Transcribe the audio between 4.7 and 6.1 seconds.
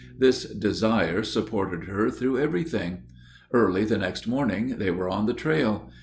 they were on the trail.